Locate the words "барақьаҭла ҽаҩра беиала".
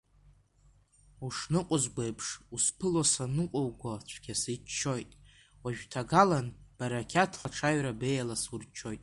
6.77-8.35